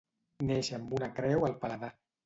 Néixer 0.47 0.79
amb 0.79 0.97
una 1.01 1.13
creu 1.21 1.49
al 1.51 1.57
paladar. 1.65 1.97